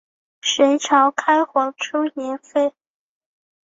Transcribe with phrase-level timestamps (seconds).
[0.41, 2.73] 隋朝开皇初年废。